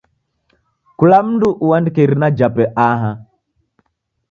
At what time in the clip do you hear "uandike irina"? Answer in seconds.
1.65-2.27